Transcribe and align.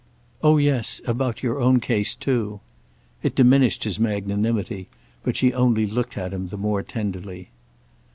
"Oh 0.41 0.57
yes—about 0.57 1.43
your 1.43 1.59
own 1.61 1.79
case 1.79 2.15
too!" 2.15 2.59
It 3.21 3.35
diminished 3.35 3.83
his 3.83 3.99
magnanimity, 3.99 4.87
but 5.21 5.37
she 5.37 5.53
only 5.53 5.85
looked 5.85 6.17
at 6.17 6.33
him 6.33 6.47
the 6.47 6.57
more 6.57 6.81
tenderly. 6.81 7.51